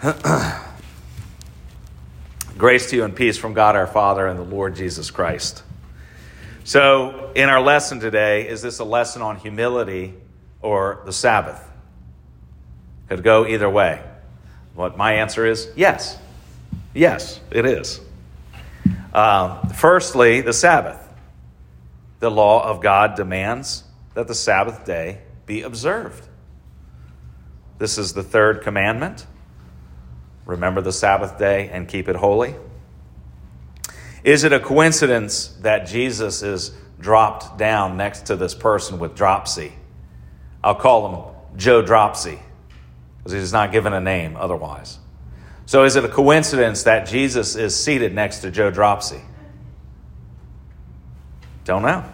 Grace 2.56 2.88
to 2.88 2.96
you 2.96 3.04
and 3.04 3.14
peace 3.14 3.36
from 3.36 3.52
God 3.52 3.76
our 3.76 3.86
Father 3.86 4.26
and 4.26 4.38
the 4.38 4.44
Lord 4.44 4.74
Jesus 4.74 5.10
Christ. 5.10 5.62
So, 6.64 7.32
in 7.34 7.50
our 7.50 7.60
lesson 7.60 8.00
today, 8.00 8.48
is 8.48 8.62
this 8.62 8.78
a 8.78 8.84
lesson 8.84 9.20
on 9.20 9.36
humility 9.36 10.14
or 10.62 11.02
the 11.04 11.12
Sabbath? 11.12 11.62
Could 13.10 13.22
go 13.22 13.46
either 13.46 13.68
way. 13.68 14.02
What 14.74 14.96
my 14.96 15.14
answer 15.14 15.44
is 15.44 15.70
yes. 15.76 16.16
Yes, 16.94 17.38
it 17.50 17.66
is. 17.66 18.00
Um, 19.12 19.68
firstly, 19.68 20.40
the 20.40 20.54
Sabbath. 20.54 21.06
The 22.20 22.30
law 22.30 22.64
of 22.66 22.80
God 22.80 23.16
demands 23.16 23.84
that 24.14 24.28
the 24.28 24.34
Sabbath 24.34 24.86
day 24.86 25.20
be 25.44 25.60
observed. 25.60 26.26
This 27.76 27.98
is 27.98 28.14
the 28.14 28.22
third 28.22 28.62
commandment. 28.62 29.26
Remember 30.50 30.80
the 30.80 30.92
Sabbath 30.92 31.38
day 31.38 31.68
and 31.68 31.86
keep 31.86 32.08
it 32.08 32.16
holy. 32.16 32.56
Is 34.24 34.42
it 34.42 34.52
a 34.52 34.58
coincidence 34.58 35.46
that 35.60 35.86
Jesus 35.86 36.42
is 36.42 36.72
dropped 36.98 37.56
down 37.56 37.96
next 37.96 38.26
to 38.26 38.36
this 38.36 38.52
person 38.52 38.98
with 38.98 39.14
dropsy? 39.14 39.72
I'll 40.62 40.74
call 40.74 41.08
him 41.08 41.56
Joe 41.56 41.82
Dropsy 41.82 42.40
because 43.18 43.30
he's 43.30 43.52
not 43.52 43.70
given 43.70 43.92
a 43.92 44.00
name 44.00 44.36
otherwise. 44.36 44.98
So 45.66 45.84
is 45.84 45.94
it 45.94 46.04
a 46.04 46.08
coincidence 46.08 46.82
that 46.82 47.06
Jesus 47.06 47.54
is 47.54 47.76
seated 47.76 48.12
next 48.12 48.40
to 48.40 48.50
Joe 48.50 48.72
Dropsy? 48.72 49.20
Don't 51.64 51.82
know. 51.82 52.04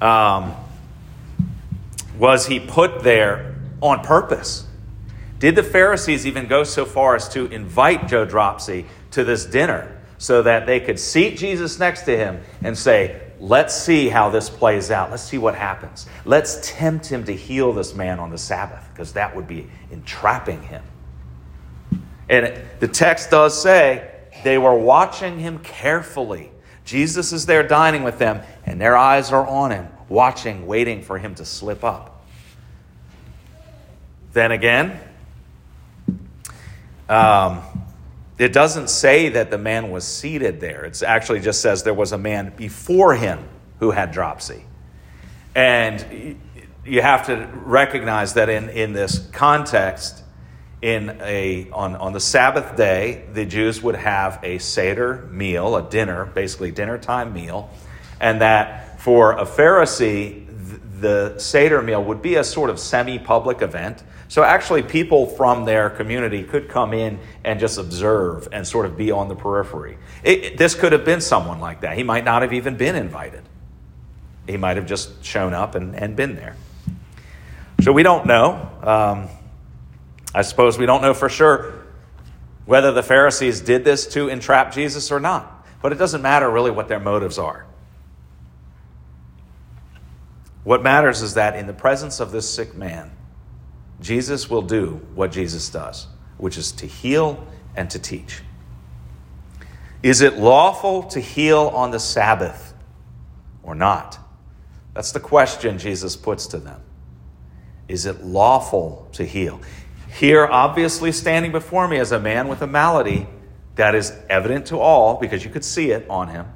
Um, 0.00 0.54
was 2.16 2.46
he 2.46 2.60
put 2.60 3.02
there 3.02 3.56
on 3.80 4.04
purpose? 4.04 4.68
Did 5.42 5.56
the 5.56 5.64
Pharisees 5.64 6.24
even 6.24 6.46
go 6.46 6.62
so 6.62 6.84
far 6.84 7.16
as 7.16 7.28
to 7.30 7.46
invite 7.46 8.06
Joe 8.06 8.24
Dropsy 8.24 8.86
to 9.10 9.24
this 9.24 9.44
dinner 9.44 10.00
so 10.16 10.40
that 10.40 10.66
they 10.66 10.78
could 10.78 11.00
seat 11.00 11.36
Jesus 11.36 11.80
next 11.80 12.02
to 12.02 12.16
him 12.16 12.40
and 12.62 12.78
say, 12.78 13.20
Let's 13.40 13.74
see 13.74 14.08
how 14.08 14.30
this 14.30 14.48
plays 14.48 14.92
out. 14.92 15.10
Let's 15.10 15.24
see 15.24 15.38
what 15.38 15.56
happens. 15.56 16.06
Let's 16.24 16.60
tempt 16.62 17.06
him 17.06 17.24
to 17.24 17.34
heal 17.34 17.72
this 17.72 17.92
man 17.92 18.20
on 18.20 18.30
the 18.30 18.38
Sabbath 18.38 18.88
because 18.92 19.14
that 19.14 19.34
would 19.34 19.48
be 19.48 19.66
entrapping 19.90 20.62
him. 20.62 20.84
And 22.28 22.62
the 22.78 22.86
text 22.86 23.32
does 23.32 23.60
say 23.60 24.12
they 24.44 24.58
were 24.58 24.78
watching 24.78 25.40
him 25.40 25.58
carefully. 25.58 26.52
Jesus 26.84 27.32
is 27.32 27.46
there 27.46 27.66
dining 27.66 28.04
with 28.04 28.20
them, 28.20 28.42
and 28.64 28.80
their 28.80 28.96
eyes 28.96 29.32
are 29.32 29.44
on 29.44 29.72
him, 29.72 29.88
watching, 30.08 30.68
waiting 30.68 31.02
for 31.02 31.18
him 31.18 31.34
to 31.34 31.44
slip 31.44 31.82
up. 31.82 32.24
Then 34.34 34.52
again, 34.52 35.00
um, 37.12 37.62
it 38.38 38.52
doesn't 38.52 38.88
say 38.88 39.28
that 39.30 39.50
the 39.50 39.58
man 39.58 39.90
was 39.90 40.04
seated 40.04 40.60
there. 40.60 40.84
It 40.84 41.02
actually 41.02 41.40
just 41.40 41.60
says 41.60 41.82
there 41.82 41.94
was 41.94 42.12
a 42.12 42.18
man 42.18 42.52
before 42.56 43.14
him 43.14 43.48
who 43.80 43.90
had 43.90 44.12
dropsy. 44.12 44.64
And 45.54 46.40
you 46.84 47.02
have 47.02 47.26
to 47.26 47.48
recognize 47.54 48.34
that 48.34 48.48
in, 48.48 48.68
in 48.70 48.94
this 48.94 49.18
context, 49.32 50.22
in 50.80 51.18
a, 51.20 51.70
on, 51.70 51.94
on 51.96 52.12
the 52.12 52.20
Sabbath 52.20 52.76
day, 52.76 53.24
the 53.32 53.44
Jews 53.44 53.82
would 53.82 53.94
have 53.94 54.40
a 54.42 54.58
Seder 54.58 55.28
meal, 55.30 55.76
a 55.76 55.88
dinner, 55.88 56.24
basically 56.24 56.72
dinner 56.72 56.98
time 56.98 57.32
meal, 57.32 57.70
and 58.20 58.40
that 58.40 59.00
for 59.00 59.32
a 59.32 59.44
Pharisee, 59.44 60.46
the 61.00 61.38
Seder 61.38 61.82
meal 61.82 62.02
would 62.02 62.22
be 62.22 62.36
a 62.36 62.44
sort 62.44 62.70
of 62.70 62.80
semi 62.80 63.18
public 63.18 63.60
event 63.62 64.02
so 64.32 64.42
actually, 64.42 64.82
people 64.82 65.26
from 65.26 65.66
their 65.66 65.90
community 65.90 66.42
could 66.42 66.70
come 66.70 66.94
in 66.94 67.18
and 67.44 67.60
just 67.60 67.76
observe 67.76 68.48
and 68.50 68.66
sort 68.66 68.86
of 68.86 68.96
be 68.96 69.10
on 69.10 69.28
the 69.28 69.36
periphery. 69.36 69.98
It, 70.24 70.56
this 70.56 70.74
could 70.74 70.92
have 70.92 71.04
been 71.04 71.20
someone 71.20 71.60
like 71.60 71.82
that. 71.82 71.98
He 71.98 72.02
might 72.02 72.24
not 72.24 72.40
have 72.40 72.54
even 72.54 72.78
been 72.78 72.96
invited, 72.96 73.42
he 74.46 74.56
might 74.56 74.78
have 74.78 74.86
just 74.86 75.22
shown 75.22 75.52
up 75.52 75.74
and, 75.74 75.94
and 75.94 76.16
been 76.16 76.34
there. 76.34 76.56
So 77.82 77.92
we 77.92 78.02
don't 78.02 78.24
know. 78.24 78.70
Um, 78.82 79.28
I 80.34 80.40
suppose 80.40 80.78
we 80.78 80.86
don't 80.86 81.02
know 81.02 81.12
for 81.12 81.28
sure 81.28 81.84
whether 82.64 82.90
the 82.90 83.02
Pharisees 83.02 83.60
did 83.60 83.84
this 83.84 84.06
to 84.14 84.30
entrap 84.30 84.72
Jesus 84.72 85.12
or 85.12 85.20
not. 85.20 85.66
But 85.82 85.92
it 85.92 85.96
doesn't 85.96 86.22
matter 86.22 86.50
really 86.50 86.70
what 86.70 86.88
their 86.88 87.00
motives 87.00 87.38
are. 87.38 87.66
What 90.64 90.82
matters 90.82 91.20
is 91.20 91.34
that 91.34 91.54
in 91.54 91.66
the 91.66 91.74
presence 91.74 92.18
of 92.18 92.32
this 92.32 92.48
sick 92.48 92.74
man, 92.74 93.10
Jesus 94.02 94.50
will 94.50 94.62
do 94.62 95.00
what 95.14 95.32
Jesus 95.32 95.70
does, 95.70 96.08
which 96.36 96.58
is 96.58 96.72
to 96.72 96.86
heal 96.86 97.46
and 97.76 97.88
to 97.90 97.98
teach. 97.98 98.42
Is 100.02 100.20
it 100.20 100.38
lawful 100.38 101.04
to 101.04 101.20
heal 101.20 101.70
on 101.72 101.92
the 101.92 102.00
Sabbath 102.00 102.74
or 103.62 103.74
not? 103.74 104.18
That's 104.94 105.12
the 105.12 105.20
question 105.20 105.78
Jesus 105.78 106.16
puts 106.16 106.48
to 106.48 106.58
them. 106.58 106.80
Is 107.88 108.04
it 108.04 108.24
lawful 108.24 109.08
to 109.12 109.24
heal? 109.24 109.60
Here, 110.18 110.46
obviously, 110.46 111.12
standing 111.12 111.52
before 111.52 111.88
me 111.88 111.98
as 111.98 112.12
a 112.12 112.18
man 112.18 112.48
with 112.48 112.60
a 112.62 112.66
malady 112.66 113.26
that 113.76 113.94
is 113.94 114.12
evident 114.28 114.66
to 114.66 114.78
all 114.78 115.18
because 115.18 115.44
you 115.44 115.50
could 115.50 115.64
see 115.64 115.92
it 115.92 116.08
on 116.10 116.28
him. 116.28 116.46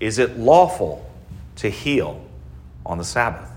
Is 0.00 0.18
it 0.18 0.38
lawful 0.38 1.08
to 1.56 1.68
heal 1.68 2.24
on 2.84 2.98
the 2.98 3.04
Sabbath? 3.04 3.47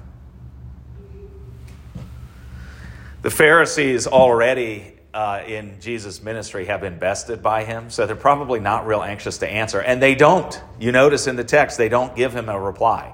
The 3.21 3.29
Pharisees 3.29 4.07
already 4.07 4.93
uh, 5.13 5.43
in 5.45 5.79
Jesus' 5.79 6.23
ministry 6.23 6.65
have 6.65 6.81
been 6.81 6.97
bested 6.97 7.43
by 7.43 7.63
him, 7.65 7.89
so 7.91 8.07
they're 8.07 8.15
probably 8.15 8.59
not 8.59 8.87
real 8.87 9.03
anxious 9.03 9.37
to 9.39 9.47
answer. 9.47 9.79
And 9.79 10.01
they 10.01 10.15
don't. 10.15 10.59
You 10.79 10.91
notice 10.91 11.27
in 11.27 11.35
the 11.35 11.43
text, 11.43 11.77
they 11.77 11.89
don't 11.89 12.15
give 12.15 12.35
him 12.35 12.49
a 12.49 12.59
reply. 12.59 13.13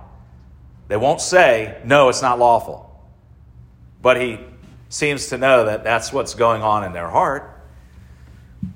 They 0.87 0.95
won't 0.95 1.19
say, 1.19 1.81
no, 1.83 2.07
it's 2.07 2.21
not 2.21 2.39
lawful. 2.39 2.83
But 4.01 4.21
he 4.21 4.39
seems 4.87 5.27
to 5.27 5.37
know 5.37 5.65
that 5.65 5.83
that's 5.83 6.13
what's 6.13 6.35
going 6.35 6.61
on 6.61 6.85
in 6.85 6.93
their 6.93 7.09
heart 7.09 7.53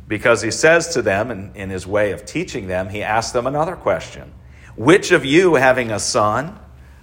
because 0.07 0.41
he 0.41 0.51
says 0.51 0.93
to 0.95 1.01
them, 1.01 1.31
in, 1.31 1.55
in 1.55 1.69
his 1.69 1.87
way 1.87 2.11
of 2.11 2.25
teaching 2.25 2.67
them, 2.67 2.89
he 2.89 3.01
asks 3.03 3.31
them 3.31 3.47
another 3.47 3.77
question 3.77 4.33
Which 4.75 5.11
of 5.11 5.23
you, 5.23 5.55
having 5.55 5.91
a 5.91 5.99
son 5.99 6.59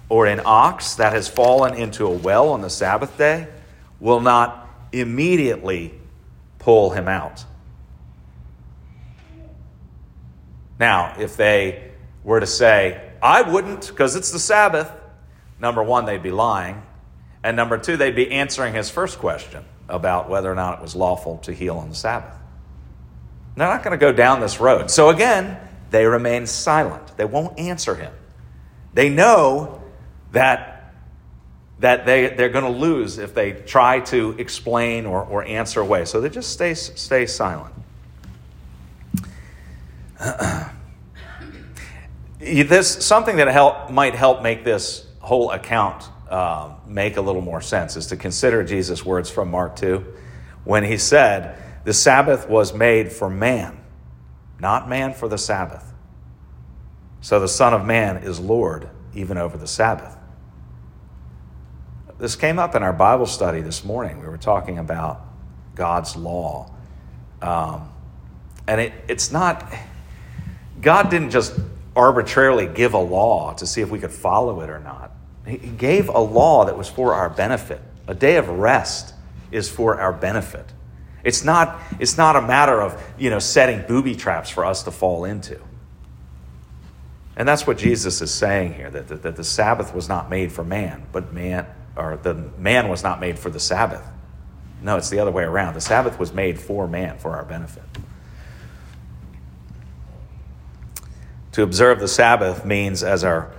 or 0.09 0.27
an 0.27 0.41
ox 0.45 0.95
that 0.95 1.13
has 1.13 1.27
fallen 1.27 1.73
into 1.73 2.05
a 2.05 2.11
well 2.11 2.49
on 2.49 2.61
the 2.61 2.69
Sabbath 2.69 3.17
day, 3.17 3.47
will 3.99 4.21
not 4.21 4.67
immediately 4.91 5.93
pull 6.59 6.91
him 6.91 7.07
out. 7.07 7.45
Now, 10.79 11.15
if 11.19 11.35
they 11.35 11.91
were 12.23 12.39
to 12.39 12.47
say, 12.47 13.11
I 13.21 13.41
wouldn't 13.41 13.87
because 13.87 14.15
it's 14.15 14.31
the 14.31 14.39
Sabbath, 14.39 14.89
number 15.59 15.83
one, 15.83 16.05
they'd 16.05 16.23
be 16.23 16.31
lying. 16.31 16.81
And 17.43 17.57
number 17.57 17.77
two, 17.77 17.97
they'd 17.97 18.15
be 18.15 18.31
answering 18.31 18.73
his 18.73 18.89
first 18.89 19.19
question 19.19 19.63
about 19.87 20.29
whether 20.29 20.51
or 20.51 20.55
not 20.55 20.79
it 20.79 20.81
was 20.81 20.95
lawful 20.95 21.37
to 21.39 21.53
heal 21.53 21.77
on 21.77 21.89
the 21.89 21.95
Sabbath. 21.95 22.35
They're 23.55 23.67
not 23.67 23.83
going 23.83 23.97
to 23.97 23.97
go 23.97 24.13
down 24.13 24.39
this 24.39 24.59
road. 24.59 24.89
So 24.89 25.09
again, 25.09 25.57
they 25.89 26.05
remain 26.05 26.47
silent. 26.47 27.17
They 27.17 27.25
won't 27.25 27.59
answer 27.59 27.95
him. 27.95 28.13
They 28.93 29.09
know 29.09 29.83
that 30.31 30.78
that 31.79 32.05
they, 32.05 32.27
they're 32.27 32.49
going 32.49 32.65
to 32.65 32.79
lose 32.79 33.17
if 33.17 33.33
they 33.33 33.53
try 33.53 34.01
to 34.01 34.35
explain 34.37 35.05
or, 35.05 35.23
or 35.23 35.43
answer 35.45 35.79
away. 35.79 36.05
So 36.05 36.19
they 36.19 36.29
just 36.29 36.51
stay, 36.51 36.73
stay 36.73 37.25
silent. 37.25 37.73
this 42.39 43.05
something 43.05 43.37
that 43.37 43.47
help, 43.47 43.89
might 43.89 44.15
help 44.15 44.41
make 44.41 44.65
this 44.65 45.07
whole 45.19 45.51
account 45.51 46.09
uh, 46.29 46.73
make 46.85 47.17
a 47.17 47.21
little 47.21 47.41
more 47.41 47.61
sense 47.61 47.95
is 47.95 48.07
to 48.07 48.17
consider 48.17 48.63
Jesus' 48.63 49.05
words 49.05 49.29
from 49.29 49.49
Mark 49.49 49.75
2 49.77 50.05
when 50.65 50.83
he 50.83 50.97
said, 50.97 51.57
The 51.85 51.93
Sabbath 51.93 52.49
was 52.49 52.73
made 52.73 53.11
for 53.11 53.29
man, 53.29 53.79
not 54.59 54.89
man 54.89 55.13
for 55.13 55.27
the 55.29 55.37
Sabbath. 55.37 55.93
So 57.21 57.39
the 57.39 57.47
Son 57.47 57.73
of 57.73 57.85
Man 57.85 58.17
is 58.17 58.39
Lord 58.39 58.89
even 59.13 59.37
over 59.37 59.57
the 59.57 59.67
Sabbath. 59.67 60.18
This 62.19 62.35
came 62.35 62.59
up 62.59 62.75
in 62.75 62.83
our 62.83 62.91
Bible 62.91 63.25
study 63.25 63.61
this 63.61 63.85
morning. 63.85 64.19
We 64.19 64.27
were 64.27 64.37
talking 64.37 64.77
about 64.77 65.25
God's 65.73 66.17
law. 66.17 66.69
Um, 67.41 67.89
and 68.67 68.81
it, 68.81 68.93
it's 69.07 69.31
not, 69.31 69.73
God 70.81 71.09
didn't 71.09 71.31
just 71.31 71.57
arbitrarily 71.95 72.67
give 72.67 72.93
a 72.93 72.99
law 72.99 73.53
to 73.53 73.65
see 73.65 73.79
if 73.79 73.89
we 73.89 73.99
could 73.99 74.11
follow 74.11 74.59
it 74.61 74.69
or 74.69 74.79
not. 74.79 75.11
He 75.47 75.57
gave 75.57 76.09
a 76.09 76.19
law 76.19 76.65
that 76.65 76.77
was 76.77 76.89
for 76.89 77.13
our 77.13 77.29
benefit. 77.29 77.81
A 78.05 78.13
day 78.13 78.35
of 78.35 78.49
rest 78.49 79.13
is 79.51 79.69
for 79.69 79.99
our 79.99 80.11
benefit. 80.11 80.65
It's 81.23 81.45
not, 81.45 81.79
it's 81.99 82.17
not 82.17 82.35
a 82.35 82.41
matter 82.41 82.81
of 82.81 83.01
you 83.17 83.29
know, 83.29 83.39
setting 83.39 83.85
booby 83.87 84.15
traps 84.15 84.49
for 84.49 84.65
us 84.65 84.83
to 84.83 84.91
fall 84.91 85.23
into. 85.23 85.59
And 87.37 87.47
that's 87.47 87.65
what 87.65 87.77
Jesus 87.77 88.21
is 88.21 88.33
saying 88.33 88.73
here 88.73 88.89
that, 88.89 89.07
that, 89.07 89.23
that 89.23 89.35
the 89.37 89.43
Sabbath 89.45 89.95
was 89.95 90.09
not 90.09 90.29
made 90.29 90.51
for 90.51 90.65
man, 90.65 91.07
but 91.13 91.31
man, 91.33 91.65
or 91.95 92.17
the 92.17 92.33
man 92.57 92.89
was 92.89 93.03
not 93.03 93.19
made 93.19 93.37
for 93.37 93.49
the 93.49 93.59
Sabbath. 93.59 94.05
No, 94.81 94.97
it's 94.97 95.09
the 95.09 95.19
other 95.19 95.31
way 95.31 95.43
around. 95.43 95.73
The 95.73 95.81
Sabbath 95.81 96.19
was 96.19 96.33
made 96.33 96.59
for 96.59 96.87
man, 96.87 97.17
for 97.17 97.35
our 97.35 97.43
benefit. 97.43 97.83
To 101.53 101.63
observe 101.63 101.99
the 101.99 102.07
Sabbath 102.07 102.63
means, 102.63 103.03
as 103.03 103.23
our 103.23 103.51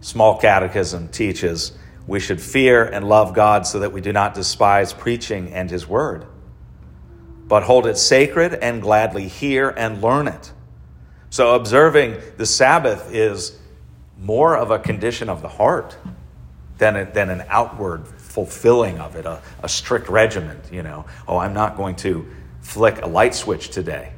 small 0.00 0.38
catechism 0.38 1.08
teaches, 1.08 1.72
we 2.06 2.20
should 2.20 2.40
fear 2.40 2.84
and 2.84 3.08
love 3.08 3.34
God 3.34 3.66
so 3.66 3.80
that 3.80 3.92
we 3.92 4.00
do 4.00 4.12
not 4.12 4.34
despise 4.34 4.92
preaching 4.92 5.52
and 5.52 5.70
His 5.70 5.86
word, 5.86 6.26
but 7.48 7.64
hold 7.64 7.86
it 7.86 7.96
sacred 7.98 8.54
and 8.54 8.80
gladly 8.82 9.26
hear 9.26 9.70
and 9.70 10.02
learn 10.02 10.28
it. 10.28 10.52
So, 11.30 11.54
observing 11.54 12.16
the 12.36 12.46
Sabbath 12.46 13.12
is 13.12 13.58
more 14.18 14.56
of 14.56 14.70
a 14.70 14.78
condition 14.78 15.28
of 15.28 15.42
the 15.42 15.48
heart 15.48 15.96
than, 16.80 16.96
a, 16.96 17.04
than 17.04 17.30
an 17.30 17.44
outward 17.48 18.08
fulfilling 18.08 18.98
of 18.98 19.14
it, 19.14 19.26
a, 19.26 19.40
a 19.62 19.68
strict 19.68 20.08
regiment, 20.08 20.72
you 20.72 20.82
know. 20.82 21.04
Oh, 21.28 21.36
I'm 21.36 21.54
not 21.54 21.76
going 21.76 21.94
to 21.96 22.26
flick 22.62 23.02
a 23.02 23.06
light 23.06 23.34
switch 23.34 23.68
today. 23.68 24.12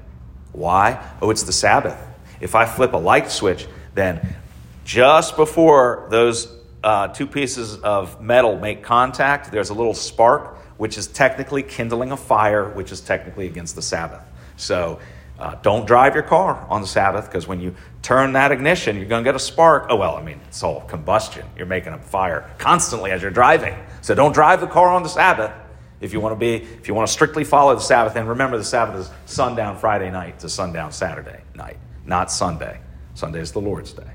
Why? 0.52 1.04
Oh, 1.20 1.30
it's 1.30 1.42
the 1.42 1.52
Sabbath. 1.52 2.00
If 2.40 2.54
I 2.54 2.64
flip 2.64 2.94
a 2.94 2.98
light 2.98 3.30
switch, 3.30 3.66
then 3.94 4.36
just 4.84 5.36
before 5.36 6.06
those 6.10 6.56
uh, 6.82 7.08
two 7.08 7.26
pieces 7.26 7.76
of 7.78 8.20
metal 8.20 8.58
make 8.58 8.82
contact, 8.82 9.50
there's 9.50 9.70
a 9.70 9.74
little 9.74 9.94
spark, 9.94 10.56
which 10.78 10.96
is 10.96 11.06
technically 11.08 11.62
kindling 11.62 12.12
a 12.12 12.16
fire, 12.16 12.68
which 12.70 12.92
is 12.92 13.00
technically 13.00 13.46
against 13.46 13.74
the 13.74 13.82
Sabbath. 13.82 14.22
So 14.56 15.00
uh, 15.38 15.56
don't 15.62 15.86
drive 15.86 16.14
your 16.14 16.24
car 16.24 16.64
on 16.68 16.80
the 16.80 16.86
Sabbath 16.86 17.26
because 17.26 17.48
when 17.48 17.60
you 17.60 17.74
turn 18.02 18.32
that 18.32 18.50
ignition, 18.52 18.96
you're 18.96 19.06
going 19.06 19.24
to 19.24 19.28
get 19.28 19.36
a 19.36 19.40
spark. 19.40 19.86
Oh, 19.88 19.96
well, 19.96 20.16
I 20.16 20.22
mean, 20.22 20.40
it's 20.48 20.62
all 20.62 20.82
combustion. 20.82 21.46
You're 21.56 21.66
making 21.66 21.92
a 21.92 21.98
fire 21.98 22.50
constantly 22.58 23.12
as 23.12 23.22
you're 23.22 23.30
driving. 23.30 23.74
So 24.00 24.14
don't 24.14 24.32
drive 24.32 24.60
the 24.60 24.66
car 24.66 24.88
on 24.88 25.02
the 25.02 25.08
Sabbath 25.08 25.52
if 26.00 26.12
you 26.12 26.20
want 26.20 26.32
to 26.32 26.38
be, 26.38 26.56
if 26.56 26.88
you 26.88 26.94
want 26.94 27.06
to 27.06 27.12
strictly 27.12 27.44
follow 27.44 27.74
the 27.74 27.80
Sabbath. 27.80 28.16
And 28.16 28.28
remember, 28.28 28.58
the 28.58 28.64
Sabbath 28.64 28.96
is 28.96 29.10
sundown 29.26 29.78
Friday 29.78 30.10
night 30.10 30.40
to 30.40 30.48
sundown 30.48 30.90
Saturday 30.90 31.40
night, 31.54 31.78
not 32.04 32.30
Sunday. 32.30 32.80
Sunday 33.14 33.40
is 33.40 33.52
the 33.52 33.60
Lord's 33.60 33.92
day. 33.92 34.10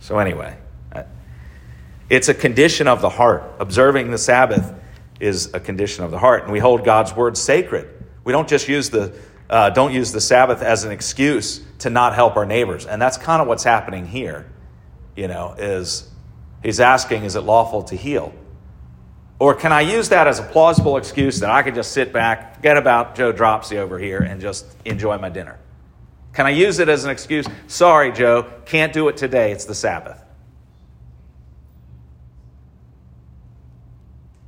So, 0.00 0.18
anyway, 0.18 0.56
uh, 0.92 1.02
it's 2.08 2.28
a 2.28 2.34
condition 2.34 2.86
of 2.86 3.00
the 3.00 3.08
heart. 3.08 3.42
Observing 3.58 4.12
the 4.12 4.18
Sabbath 4.18 4.72
is 5.18 5.52
a 5.54 5.60
condition 5.60 6.04
of 6.04 6.12
the 6.12 6.18
heart. 6.18 6.44
And 6.44 6.52
we 6.52 6.60
hold 6.60 6.84
God's 6.84 7.16
word 7.16 7.36
sacred. 7.36 7.88
We 8.22 8.32
don't 8.32 8.48
just 8.48 8.68
use 8.68 8.90
the 8.90 9.12
uh, 9.48 9.70
don't 9.70 9.92
use 9.92 10.12
the 10.12 10.20
Sabbath 10.20 10.62
as 10.62 10.84
an 10.84 10.92
excuse 10.92 11.60
to 11.78 11.90
not 11.90 12.14
help 12.14 12.36
our 12.36 12.46
neighbors. 12.46 12.86
And 12.86 13.00
that's 13.00 13.16
kind 13.16 13.40
of 13.40 13.48
what's 13.48 13.64
happening 13.64 14.06
here, 14.06 14.50
you 15.14 15.28
know, 15.28 15.54
is 15.58 16.08
he's 16.62 16.80
asking, 16.80 17.24
is 17.24 17.36
it 17.36 17.42
lawful 17.42 17.82
to 17.84 17.96
heal? 17.96 18.34
Or 19.38 19.54
can 19.54 19.72
I 19.72 19.82
use 19.82 20.08
that 20.08 20.26
as 20.26 20.38
a 20.38 20.42
plausible 20.42 20.96
excuse 20.96 21.40
that 21.40 21.50
I 21.50 21.62
could 21.62 21.74
just 21.74 21.92
sit 21.92 22.12
back, 22.12 22.56
forget 22.56 22.76
about 22.76 23.14
Joe 23.14 23.32
Dropsy 23.32 23.78
over 23.78 23.98
here, 23.98 24.20
and 24.20 24.40
just 24.40 24.64
enjoy 24.84 25.18
my 25.18 25.28
dinner? 25.28 25.58
Can 26.32 26.46
I 26.46 26.50
use 26.50 26.78
it 26.78 26.88
as 26.88 27.04
an 27.04 27.10
excuse? 27.10 27.46
Sorry, 27.66 28.12
Joe, 28.12 28.50
can't 28.64 28.92
do 28.92 29.08
it 29.08 29.16
today. 29.16 29.52
It's 29.52 29.66
the 29.66 29.74
Sabbath. 29.74 30.22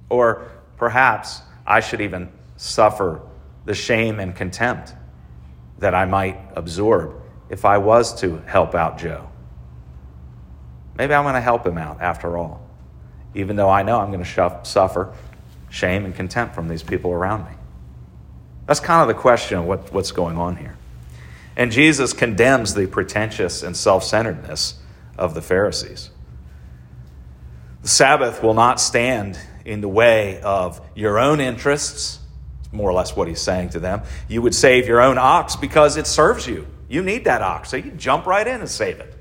Or 0.08 0.50
perhaps 0.76 1.42
I 1.66 1.80
should 1.80 2.00
even 2.00 2.30
suffer 2.56 3.20
the 3.68 3.74
shame 3.74 4.18
and 4.18 4.34
contempt 4.34 4.94
that 5.78 5.94
I 5.94 6.06
might 6.06 6.40
absorb 6.56 7.20
if 7.50 7.66
I 7.66 7.76
was 7.76 8.18
to 8.22 8.38
help 8.46 8.74
out 8.74 8.96
Joe. 8.96 9.28
Maybe 10.96 11.12
I'm 11.12 11.22
going 11.24 11.34
to 11.34 11.42
help 11.42 11.66
him 11.66 11.76
out 11.76 12.00
after 12.00 12.38
all, 12.38 12.66
even 13.34 13.56
though 13.56 13.68
I 13.68 13.82
know 13.82 14.00
I'm 14.00 14.10
going 14.10 14.24
to 14.24 14.60
suffer 14.62 15.12
shame 15.68 16.06
and 16.06 16.14
contempt 16.14 16.54
from 16.54 16.68
these 16.68 16.82
people 16.82 17.10
around 17.10 17.44
me. 17.44 17.50
That's 18.64 18.80
kind 18.80 19.02
of 19.02 19.14
the 19.14 19.20
question 19.20 19.58
of 19.58 19.66
what, 19.66 19.92
what's 19.92 20.12
going 20.12 20.38
on 20.38 20.56
here. 20.56 20.74
And 21.54 21.70
Jesus 21.70 22.14
condemns 22.14 22.72
the 22.72 22.86
pretentious 22.86 23.62
and 23.62 23.76
self 23.76 24.02
centeredness 24.02 24.80
of 25.18 25.34
the 25.34 25.42
Pharisees. 25.42 26.08
The 27.82 27.88
Sabbath 27.88 28.42
will 28.42 28.54
not 28.54 28.80
stand 28.80 29.38
in 29.66 29.82
the 29.82 29.88
way 29.88 30.40
of 30.40 30.80
your 30.94 31.18
own 31.18 31.38
interests 31.38 32.20
more 32.72 32.90
or 32.90 32.92
less 32.92 33.16
what 33.16 33.28
he's 33.28 33.40
saying 33.40 33.70
to 33.70 33.80
them. 33.80 34.02
You 34.28 34.42
would 34.42 34.54
save 34.54 34.86
your 34.86 35.00
own 35.00 35.18
ox 35.18 35.56
because 35.56 35.96
it 35.96 36.06
serves 36.06 36.46
you. 36.46 36.66
You 36.88 37.02
need 37.02 37.24
that 37.24 37.42
ox, 37.42 37.70
so 37.70 37.76
you 37.76 37.90
jump 37.92 38.26
right 38.26 38.46
in 38.46 38.60
and 38.60 38.68
save 38.68 39.00
it. 39.00 39.14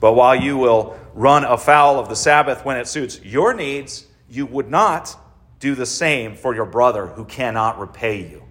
But 0.00 0.14
while 0.14 0.34
you 0.34 0.56
will 0.56 0.98
run 1.14 1.44
afoul 1.44 1.98
of 1.98 2.08
the 2.08 2.16
Sabbath 2.16 2.64
when 2.64 2.76
it 2.76 2.86
suits 2.86 3.22
your 3.22 3.52
needs, 3.52 4.06
you 4.28 4.46
would 4.46 4.70
not 4.70 5.16
do 5.58 5.74
the 5.74 5.86
same 5.86 6.36
for 6.36 6.54
your 6.54 6.64
brother 6.64 7.06
who 7.06 7.24
cannot 7.24 7.78
repay 7.78 8.22
you. 8.22 8.42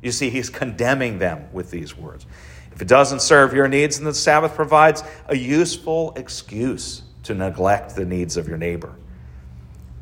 You 0.00 0.12
see, 0.12 0.30
he's 0.30 0.48
condemning 0.48 1.18
them 1.18 1.48
with 1.52 1.70
these 1.70 1.96
words. 1.96 2.24
If 2.72 2.80
it 2.80 2.88
doesn't 2.88 3.20
serve 3.20 3.52
your 3.52 3.68
needs, 3.68 3.98
then 3.98 4.06
the 4.06 4.14
Sabbath 4.14 4.54
provides 4.54 5.02
a 5.26 5.36
useful 5.36 6.12
excuse 6.16 7.02
to 7.24 7.34
neglect 7.34 7.96
the 7.96 8.04
needs 8.04 8.36
of 8.36 8.48
your 8.48 8.56
neighbor. 8.56 8.94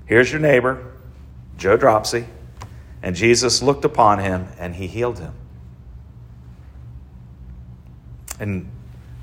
Here's 0.06 0.30
your 0.30 0.40
neighbor, 0.40 0.92
Joe 1.56 1.76
Dropsy. 1.76 2.26
And 3.02 3.14
Jesus 3.14 3.62
looked 3.62 3.84
upon 3.84 4.18
him 4.18 4.48
and 4.58 4.74
he 4.74 4.86
healed 4.86 5.18
him. 5.18 5.32
And 8.40 8.70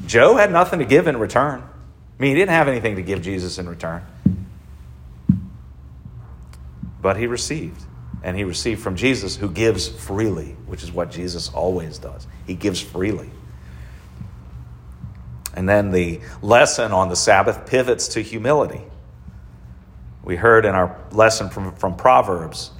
Joe 0.06 0.36
had 0.36 0.51
nothing 0.51 0.80
to 0.80 0.86
give 0.86 1.07
in 1.07 1.18
return. 1.18 1.62
I 1.62 2.22
mean, 2.22 2.31
he 2.31 2.36
didn't 2.36 2.51
have 2.51 2.68
anything 2.68 2.95
to 2.95 3.01
give 3.01 3.22
Jesus 3.22 3.57
in 3.57 3.68
return. 3.68 4.06
But 7.01 7.18
he 7.18 7.27
received. 7.27 7.83
And 8.24 8.36
he 8.36 8.44
received 8.44 8.81
from 8.81 8.95
Jesus, 8.95 9.36
who 9.36 9.50
gives 9.50 9.88
freely, 9.88 10.56
which 10.66 10.81
is 10.83 10.92
what 10.92 11.12
Jesus 11.12 11.50
always 11.50 11.98
does. 11.98 12.25
He 12.48 12.56
gives 12.56 12.81
freely. 12.81 13.30
And 15.54 15.69
then 15.69 15.92
the 15.92 16.22
lesson 16.42 16.92
on 16.92 17.10
the 17.10 17.16
Sabbath 17.16 17.66
pivots 17.68 18.10
to 18.10 18.22
humility. 18.22 18.81
We 20.24 20.36
heard 20.36 20.66
in 20.66 20.74
our 20.74 20.98
lesson 21.12 21.50
from, 21.50 21.75
from 21.75 21.95
Proverbs 21.95 22.72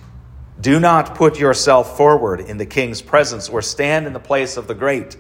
do 0.60 0.80
not 0.80 1.16
put 1.16 1.40
yourself 1.40 1.98
forward 1.98 2.40
in 2.40 2.58
the 2.58 2.66
king's 2.66 3.02
presence 3.02 3.50
or 3.50 3.62
stand 3.62 4.08
in 4.08 4.14
the 4.14 4.20
place 4.20 4.58
of 4.58 4.68
the 4.68 4.74
great, 4.74 5.18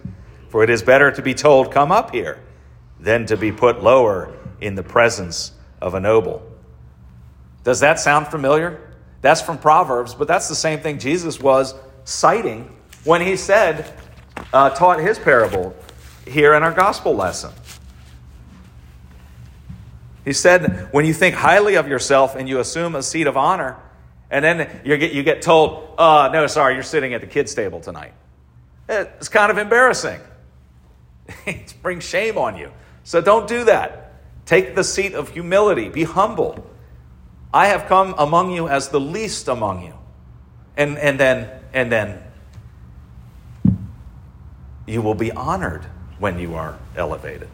for 0.50 0.64
it 0.64 0.70
is 0.70 0.82
better 0.82 1.12
to 1.12 1.22
be 1.22 1.34
told, 1.34 1.72
Come 1.72 1.92
up 1.92 2.12
here, 2.12 2.42
than 3.00 3.26
to 3.26 3.38
be 3.38 3.52
put 3.52 3.84
lower 3.84 4.34
in 4.62 4.76
the 4.76 4.84
presence 4.84 5.52
of 5.82 5.94
a 5.94 6.00
noble. 6.00 6.42
Does 7.64 7.80
that 7.82 8.00
sound 8.00 8.28
familiar? 8.28 8.94
That's 9.22 9.42
from 9.42 9.58
Proverbs, 9.58 10.16
but 10.16 10.28
that's 10.28 10.48
the 10.48 10.56
same 10.56 10.80
thing 10.80 11.00
Jesus 11.00 11.40
was 11.40 11.74
citing 12.04 12.76
when 13.04 13.22
he 13.22 13.36
said, 13.36 13.94
uh, 14.54 14.70
taught 14.70 15.00
his 15.00 15.18
parable 15.18 15.76
here 16.28 16.54
in 16.54 16.64
our 16.64 16.72
gospel 16.72 17.16
lesson. 17.16 17.52
He 20.24 20.34
said, 20.34 20.90
When 20.92 21.06
you 21.06 21.14
think 21.14 21.36
highly 21.36 21.76
of 21.76 21.88
yourself 21.88 22.36
and 22.36 22.50
you 22.50 22.60
assume 22.60 22.96
a 22.96 23.04
seat 23.04 23.28
of 23.28 23.38
honor, 23.38 23.78
and 24.36 24.44
then 24.44 24.82
you 24.84 24.98
get, 24.98 25.14
you 25.14 25.24
get 25.24 25.42
told, 25.42 25.96
uh, 25.98 26.30
no, 26.34 26.46
sorry, 26.48 26.74
you're 26.74 26.84
sitting 26.84 27.14
at 27.14 27.22
the 27.22 27.28
kids' 27.28 27.56
table 27.56 27.80
tonight. 27.80 28.12
It's 28.90 29.30
kind 29.30 29.50
of 29.50 29.58
embarrassing. 29.58 30.20
it 31.46 31.74
brings 31.82 32.04
shame 32.04 32.38
on 32.38 32.58
you. 32.58 32.70
So 33.06 33.22
don't 33.22 33.48
do 33.48 33.64
that. 33.64 34.14
Take 34.46 34.76
the 34.76 34.84
seat 34.84 35.14
of 35.14 35.30
humility. 35.30 35.88
Be 35.88 36.04
humble. 36.04 36.70
I 37.54 37.68
have 37.68 37.86
come 37.86 38.14
among 38.18 38.52
you 38.52 38.68
as 38.68 38.90
the 38.90 39.00
least 39.00 39.48
among 39.48 39.86
you. 39.86 39.94
And, 40.76 40.98
and 40.98 41.18
then, 41.18 41.50
and 41.72 41.90
then 41.90 42.22
you 44.86 45.02
will 45.02 45.16
be 45.16 45.32
honored 45.32 45.86
when 46.20 46.40
you 46.40 46.56
are 46.56 46.78
elevated. 46.98 47.48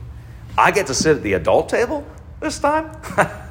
I 0.58 0.72
get 0.72 0.88
to 0.88 0.96
sit 0.96 1.18
at 1.18 1.22
the 1.22 1.34
adult 1.34 1.70
table 1.70 2.08
this 2.40 2.58
time? 2.58 2.90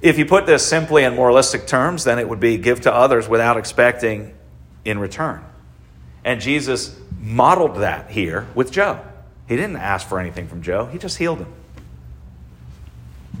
If 0.00 0.18
you 0.18 0.24
put 0.24 0.46
this 0.46 0.66
simply 0.66 1.04
in 1.04 1.14
moralistic 1.14 1.66
terms, 1.66 2.04
then 2.04 2.18
it 2.18 2.28
would 2.28 2.40
be 2.40 2.56
give 2.56 2.82
to 2.82 2.94
others 2.94 3.28
without 3.28 3.58
expecting 3.58 4.34
in 4.84 4.98
return. 4.98 5.44
And 6.24 6.40
Jesus 6.40 6.98
modeled 7.18 7.76
that 7.76 8.10
here 8.10 8.46
with 8.54 8.70
Joe. 8.70 9.00
He 9.46 9.56
didn't 9.56 9.76
ask 9.76 10.08
for 10.08 10.18
anything 10.18 10.48
from 10.48 10.62
Joe, 10.62 10.86
he 10.86 10.98
just 10.98 11.18
healed 11.18 11.38
him. 11.38 11.52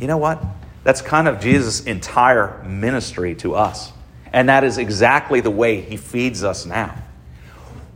You 0.00 0.06
know 0.06 0.18
what? 0.18 0.42
That's 0.82 1.02
kind 1.02 1.28
of 1.28 1.40
Jesus' 1.40 1.84
entire 1.84 2.62
ministry 2.64 3.34
to 3.36 3.54
us. 3.54 3.92
And 4.32 4.48
that 4.48 4.64
is 4.64 4.78
exactly 4.78 5.40
the 5.40 5.50
way 5.50 5.80
he 5.80 5.96
feeds 5.96 6.42
us 6.44 6.64
now. 6.64 6.94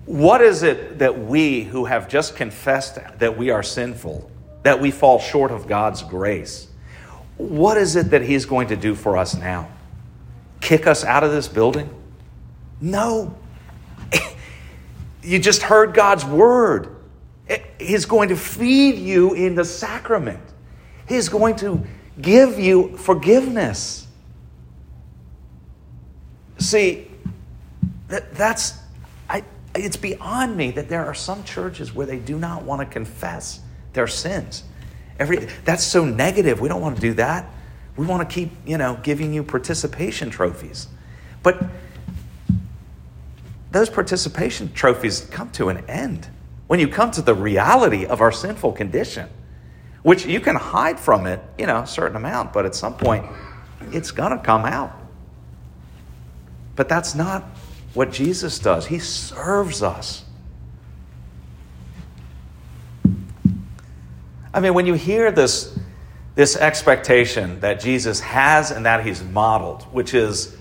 What 0.06 0.42
is 0.42 0.62
it 0.62 0.98
that 0.98 1.18
we 1.18 1.62
who 1.62 1.86
have 1.86 2.08
just 2.08 2.36
confessed 2.36 2.98
that 3.18 3.38
we 3.38 3.50
are 3.50 3.62
sinful, 3.62 4.30
that 4.62 4.80
we 4.80 4.90
fall 4.90 5.18
short 5.18 5.50
of 5.50 5.66
God's 5.66 6.02
grace, 6.02 6.68
what 7.36 7.76
is 7.76 7.96
it 7.96 8.10
that 8.10 8.22
he's 8.22 8.46
going 8.46 8.68
to 8.68 8.76
do 8.76 8.94
for 8.94 9.16
us 9.16 9.34
now? 9.34 9.68
Kick 10.60 10.86
us 10.86 11.04
out 11.04 11.24
of 11.24 11.30
this 11.30 11.48
building? 11.48 11.90
No. 12.80 13.36
you 15.22 15.38
just 15.38 15.62
heard 15.62 15.94
God's 15.94 16.24
word. 16.24 16.94
He's 17.78 18.06
going 18.06 18.30
to 18.30 18.36
feed 18.36 18.96
you 18.96 19.34
in 19.34 19.54
the 19.54 19.64
sacrament. 19.64 20.40
He's 21.08 21.28
going 21.28 21.56
to 21.56 21.84
give 22.20 22.58
you 22.58 22.96
forgiveness. 22.96 24.06
See, 26.58 27.10
that, 28.08 28.34
that's, 28.34 28.74
I, 29.28 29.44
it's 29.74 29.96
beyond 29.96 30.56
me 30.56 30.70
that 30.72 30.88
there 30.88 31.04
are 31.04 31.14
some 31.14 31.44
churches 31.44 31.94
where 31.94 32.06
they 32.06 32.18
do 32.18 32.38
not 32.38 32.62
want 32.62 32.80
to 32.80 32.86
confess 32.86 33.60
their 33.92 34.06
sins. 34.06 34.64
Every, 35.18 35.48
that's 35.64 35.84
so 35.84 36.04
negative. 36.04 36.60
We 36.60 36.68
don't 36.68 36.80
want 36.80 36.96
to 36.96 37.00
do 37.00 37.14
that. 37.14 37.48
We 37.96 38.06
want 38.06 38.28
to 38.28 38.34
keep, 38.34 38.50
you 38.66 38.78
know, 38.78 38.98
giving 39.02 39.32
you 39.32 39.42
participation 39.42 40.30
trophies. 40.30 40.88
But 41.42 41.62
those 43.70 43.88
participation 43.88 44.72
trophies 44.72 45.20
come 45.20 45.50
to 45.52 45.68
an 45.68 45.88
end 45.88 46.28
when 46.66 46.80
you 46.80 46.88
come 46.88 47.10
to 47.12 47.22
the 47.22 47.34
reality 47.34 48.06
of 48.06 48.20
our 48.20 48.32
sinful 48.32 48.72
condition, 48.72 49.28
which 50.02 50.26
you 50.26 50.40
can 50.40 50.56
hide 50.56 50.98
from 50.98 51.26
it, 51.26 51.40
you 51.58 51.66
know, 51.66 51.82
a 51.82 51.86
certain 51.86 52.16
amount, 52.16 52.52
but 52.52 52.64
at 52.64 52.74
some 52.74 52.94
point 52.94 53.24
it's 53.92 54.10
going 54.10 54.36
to 54.36 54.42
come 54.42 54.64
out. 54.64 54.92
But 56.76 56.88
that's 56.88 57.14
not 57.14 57.44
what 57.92 58.10
Jesus 58.10 58.58
does. 58.58 58.86
He 58.86 58.98
serves 58.98 59.82
us. 59.82 60.24
I 64.54 64.60
mean, 64.60 64.72
when 64.72 64.86
you 64.86 64.94
hear 64.94 65.30
this, 65.30 65.78
this 66.34 66.56
expectation 66.56 67.60
that 67.60 67.80
Jesus 67.80 68.20
has 68.20 68.70
and 68.70 68.86
that 68.86 69.04
he's 69.04 69.22
modeled, 69.22 69.82
which 69.92 70.14
is 70.14 70.56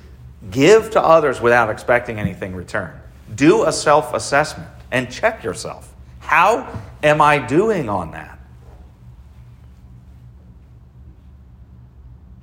give 0.51 0.91
to 0.91 1.01
others 1.01 1.39
without 1.39 1.69
expecting 1.69 2.19
anything 2.19 2.53
return, 2.53 3.00
do 3.33 3.63
a 3.63 3.71
self 3.71 4.13
assessment 4.13 4.69
and 4.91 5.09
check 5.09 5.43
yourself. 5.43 5.93
How 6.19 6.81
am 7.01 7.21
I 7.21 7.38
doing 7.38 7.88
on 7.88 8.12
that? 8.12 8.39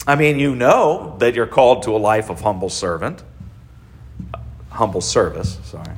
I 0.07 0.15
mean, 0.17 0.39
you 0.39 0.57
know 0.57 1.17
that 1.19 1.35
you're 1.35 1.47
called 1.47 1.83
to 1.83 1.95
a 1.95 1.99
life 1.99 2.31
of 2.31 2.41
humble 2.41 2.71
servant 2.71 3.23
humble 4.71 5.01
service, 5.01 5.59
sorry. 5.65 5.95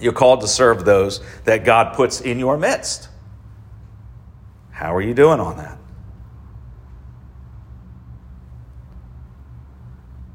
You're 0.00 0.12
called 0.12 0.42
to 0.42 0.48
serve 0.48 0.84
those 0.84 1.20
that 1.44 1.64
God 1.64 1.94
puts 1.94 2.20
in 2.20 2.38
your 2.38 2.56
midst. 2.56 3.08
How 4.78 4.94
are 4.94 5.00
you 5.00 5.12
doing 5.12 5.40
on 5.40 5.56
that? 5.56 5.76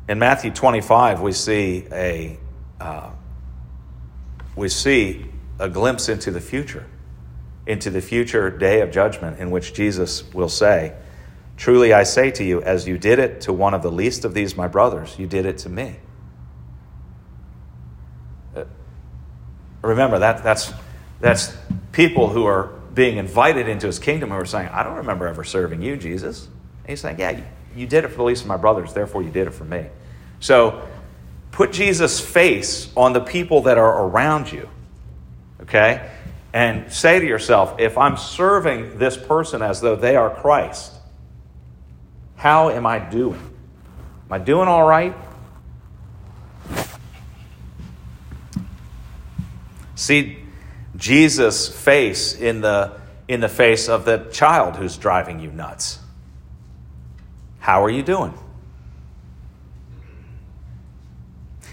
In 0.10 0.20
Matthew 0.20 0.52
25, 0.52 1.22
we 1.22 1.32
see 1.32 1.88
a 1.90 2.38
uh, 2.82 3.12
we 4.58 4.68
see 4.68 5.28
a 5.60 5.70
glimpse 5.70 6.10
into 6.10 6.30
the 6.30 6.42
future, 6.42 6.86
into 7.66 7.90
the 7.90 8.02
future 8.02 8.50
day 8.50 8.82
of 8.82 8.92
judgment, 8.92 9.40
in 9.40 9.50
which 9.50 9.74
Jesus 9.74 10.26
will 10.34 10.50
say, 10.50 10.94
"Truly 11.56 11.94
I 11.94 12.04
say 12.04 12.30
to 12.32 12.44
you, 12.44 12.62
as 12.64 12.86
you 12.86 12.98
did 12.98 13.20
it 13.20 13.40
to 13.42 13.54
one 13.54 13.74
of 13.74 13.82
the 13.82 13.94
least 13.94 14.26
of 14.26 14.34
these 14.34 14.58
my 14.58 14.68
brothers, 14.68 15.18
you 15.18 15.26
did 15.26 15.46
it 15.46 15.58
to 15.60 15.70
me." 15.70 15.96
remember 19.82 20.20
that 20.20 20.44
that's 20.44 20.74
that's 21.22 21.56
people 21.94 22.28
who 22.28 22.46
are 22.46 22.83
being 22.94 23.18
invited 23.18 23.68
into 23.68 23.88
his 23.88 24.00
kingdom 24.00 24.30
who 24.30 24.36
are 24.36 24.46
saying, 24.46 24.70
I 24.70 24.84
don't 24.84 24.98
remember 24.98 25.28
ever 25.28 25.44
serving 25.44 25.82
you, 25.82 25.98
Jesus. 25.98 26.46
And 26.46 26.90
he's 26.90 27.02
saying, 27.02 27.20
Yeah, 27.20 27.32
you, 27.32 27.44
you 27.76 27.88
did 27.88 28.06
it 28.06 28.10
for 28.10 28.18
the 28.18 28.24
least 28.24 28.44
of 28.44 28.48
my 28.48 28.58
brothers, 28.58 28.94
therefore 28.94 29.24
you 29.24 29.32
did 29.32 29.48
it 29.48 29.52
for 29.52 29.66
me. 29.66 29.86
So 30.40 30.88
put 31.52 31.72
Jesus' 31.72 32.20
face 32.20 32.92
on 32.96 33.14
the 33.14 33.22
people 33.22 33.62
that 33.64 33.78
are 33.78 34.08
around 34.08 34.52
you, 34.52 34.70
okay? 35.62 36.12
And 36.52 36.92
say 36.92 37.20
to 37.20 37.26
yourself, 37.26 37.80
if 37.80 37.98
I'm 37.98 38.18
serving 38.18 39.00
this 39.00 39.18
person 39.18 39.62
as 39.62 39.82
though 39.82 39.96
they 39.96 40.16
are 40.16 40.30
Christ, 40.30 40.92
how 42.36 42.70
am 42.70 42.86
I 42.86 43.00
doing? 43.00 43.40
Am 43.40 44.32
I 44.32 44.38
doing 44.38 44.68
all 44.68 44.86
right? 44.86 45.16
See 49.96 50.43
Jesus' 51.04 51.68
face 51.68 52.34
in 52.34 52.62
the, 52.62 52.98
in 53.28 53.42
the 53.42 53.50
face 53.50 53.90
of 53.90 54.06
the 54.06 54.20
child 54.32 54.78
who's 54.78 54.96
driving 54.96 55.42
you 55.42 55.52
nuts. 55.52 56.00
How 57.60 57.84
are 57.84 57.90
you 57.90 58.02
doing? 58.04 58.34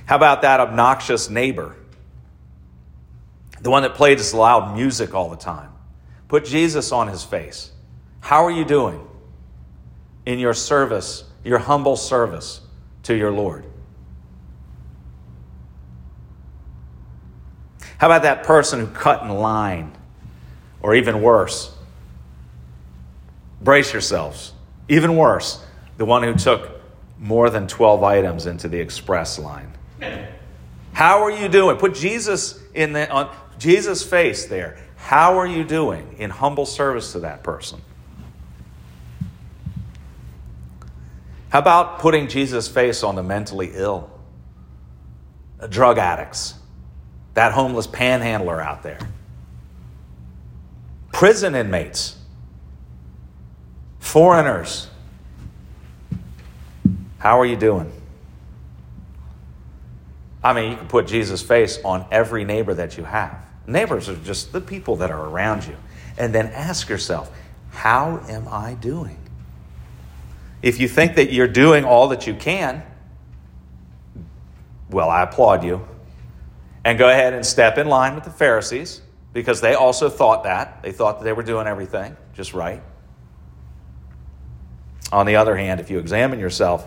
How 0.05 0.17
about 0.17 0.43
that 0.43 0.59
obnoxious 0.59 1.31
neighbor? 1.31 1.77
The 3.61 3.71
one 3.71 3.85
that 3.85 3.95
plays 3.95 4.35
loud 4.35 4.75
music 4.75 5.15
all 5.15 5.31
the 5.31 5.37
time. 5.37 5.71
Put 6.27 6.45
Jesus 6.45 6.91
on 6.91 7.07
his 7.07 7.23
face. 7.23 7.71
How 8.19 8.45
are 8.45 8.51
you 8.51 8.65
doing 8.65 9.01
in 10.27 10.41
your 10.41 10.55
service, 10.55 11.23
your 11.45 11.59
humble 11.61 11.95
service 11.95 12.63
to 13.05 13.15
your 13.15 13.31
Lord? 13.31 13.65
How 18.01 18.07
about 18.07 18.23
that 18.23 18.45
person 18.45 18.81
who 18.81 18.87
cut 18.87 19.23
in 19.23 19.29
line? 19.29 19.93
Or 20.81 20.95
even 20.95 21.21
worse, 21.21 21.77
brace 23.61 23.93
yourselves. 23.93 24.55
Even 24.89 25.19
worse, 25.19 25.63
the 25.99 26.07
one 26.07 26.23
who 26.23 26.33
took 26.33 26.81
more 27.19 27.51
than 27.51 27.69
12 27.69 28.03
items 28.03 28.47
into 28.47 28.69
the 28.69 28.81
express 28.81 29.39
line. 29.39 29.71
How 30.95 31.23
are 31.23 31.31
you 31.31 31.51
doing? 31.51 31.77
Put 31.77 31.95
Jesus 31.95 32.59
in 32.73 32.95
the 32.95 33.11
on 33.11 33.37
Jesus' 33.59 34.03
face 34.03 34.47
there. 34.47 34.83
How 34.97 35.39
are 35.39 35.47
you 35.47 35.63
doing 35.63 36.17
in 36.19 36.31
humble 36.31 36.65
service 36.65 37.13
to 37.13 37.21
that 37.21 37.43
person? 37.43 37.83
How 41.51 41.59
about 41.59 41.99
putting 41.99 42.29
Jesus' 42.29 42.67
face 42.67 43.03
on 43.03 43.17
the 43.17 43.23
mentally 43.23 43.73
ill, 43.75 44.09
uh, 45.61 45.67
drug 45.67 45.99
addicts, 45.99 46.55
that 47.35 47.53
homeless 47.53 47.87
panhandler 47.87 48.61
out 48.61 48.83
there, 48.83 48.99
prison 51.13 51.55
inmates, 51.55 52.17
foreigners. 53.99 54.89
How 57.19 57.39
are 57.39 57.47
you 57.47 57.57
doing? 57.57 57.93
I 60.43 60.55
mean, 60.55 60.71
you 60.71 60.77
can 60.79 60.89
put 60.89 61.07
Jesus' 61.07 61.43
face 61.43 61.79
on 61.85 62.07
every 62.11 62.45
neighbor 62.45 62.73
that 62.75 62.97
you 62.97 63.05
have. 63.05 63.39
Neighbors 63.67 64.09
are 64.09 64.17
just 64.17 64.53
the 64.53 64.61
people 64.61 64.97
that 64.97 65.11
are 65.11 65.27
around 65.27 65.67
you. 65.67 65.77
And 66.17 66.35
then 66.35 66.47
ask 66.47 66.89
yourself, 66.89 67.31
how 67.71 68.25
am 68.29 68.49
I 68.49 68.75
doing? 68.75 69.19
If 70.63 70.81
you 70.81 70.89
think 70.89 71.17
that 71.17 71.33
you're 71.33 71.49
doing 71.49 71.85
all 71.85 72.09
that 72.09 72.27
you 72.27 72.35
can, 72.35 72.83
well, 74.91 75.09
I 75.09 75.23
applaud 75.23 75.63
you 75.63 75.87
and 76.85 76.99
go 76.99 77.09
ahead 77.09 77.33
and 77.35 77.45
step 77.45 77.79
in 77.79 77.89
line 77.89 78.15
with 78.15 78.25
the 78.25 78.31
Pharisees 78.31 79.03
because 79.33 79.61
they 79.61 79.75
also 79.75 80.09
thought 80.09 80.45
that. 80.45 80.83
They 80.83 80.93
thought 80.93 81.19
that 81.19 81.25
they 81.25 81.33
were 81.33 81.43
doing 81.43 81.67
everything 81.67 82.17
just 82.35 82.55
right. 82.55 82.83
On 85.13 85.27
the 85.27 85.37
other 85.37 85.57
hand, 85.57 85.81
if 85.81 85.91
you 85.91 85.99
examine 85.99 86.39
yourself 86.39 86.87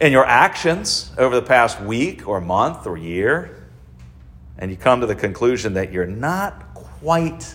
in 0.00 0.12
your 0.12 0.26
actions 0.26 1.12
over 1.16 1.34
the 1.34 1.46
past 1.46 1.80
week 1.80 2.26
or 2.26 2.40
month 2.40 2.86
or 2.86 2.96
year, 2.96 3.64
and 4.58 4.70
you 4.70 4.76
come 4.76 5.00
to 5.00 5.06
the 5.06 5.14
conclusion 5.14 5.74
that 5.74 5.92
you're 5.92 6.06
not 6.06 6.74
quite 6.74 7.54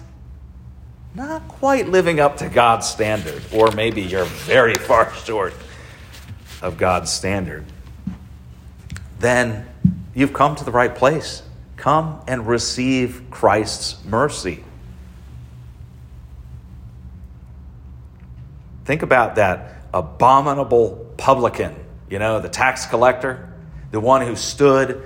not 1.14 1.46
quite 1.50 1.90
living 1.90 2.22
up 2.22 2.38
to 2.38 2.48
God's 2.48 2.88
standard, 2.88 3.44
or 3.54 3.70
maybe 3.72 4.02
you're 4.02 4.24
very 4.24 4.76
far 4.76 5.14
short 5.26 5.54
of 6.62 6.78
God's 6.78 7.12
standard, 7.12 7.66
then 9.20 9.68
You've 10.14 10.34
come 10.34 10.56
to 10.56 10.64
the 10.64 10.72
right 10.72 10.94
place. 10.94 11.44
Come 11.78 12.22
and 12.28 12.48
receive 12.48 13.24
Christ's 13.32 14.04
mercy. 14.06 14.64
Think 18.86 19.02
about 19.04 19.36
that 19.36 19.84
abominable 19.94 21.14
publican, 21.18 21.76
you 22.10 22.20
know, 22.20 22.40
the 22.40 22.50
tax 22.50 22.86
collector, 22.86 23.54
the 23.92 24.00
one 24.00 24.26
who 24.26 24.36
stood 24.36 25.04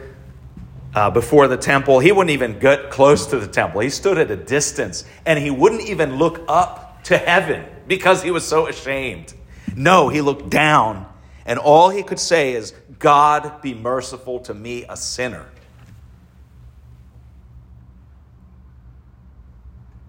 uh, 0.93 1.09
before 1.11 1.47
the 1.47 1.57
temple. 1.57 1.99
He 1.99 2.11
wouldn't 2.11 2.31
even 2.31 2.59
get 2.59 2.89
close 2.89 3.27
to 3.27 3.39
the 3.39 3.47
temple, 3.47 3.81
he 3.81 3.89
stood 3.89 4.17
at 4.17 4.31
a 4.31 4.35
distance 4.35 5.05
and 5.25 5.37
he 5.37 5.51
wouldn't 5.51 5.81
even 5.81 6.15
look 6.15 6.41
up 6.47 7.03
to 7.05 7.17
heaven 7.17 7.65
because 7.87 8.23
he 8.23 8.31
was 8.31 8.47
so 8.47 8.67
ashamed. 8.67 9.33
No, 9.75 10.09
he 10.09 10.21
looked 10.21 10.49
down 10.49 11.05
And 11.45 11.59
all 11.59 11.89
he 11.89 12.01
could 12.01 12.19
say 12.19 12.53
is, 12.53 12.73
God, 12.99 13.61
be 13.61 13.73
merciful 13.73 14.39
to 14.41 14.53
me, 14.53 14.85
a 14.87 14.97
sinner. 14.97 15.47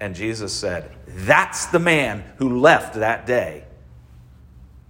And 0.01 0.15
Jesus 0.15 0.53
said, 0.53 0.91
That's 1.07 1.67
the 1.67 1.79
man 1.79 2.25
who 2.37 2.61
left 2.61 2.95
that 2.95 3.27
day 3.27 3.65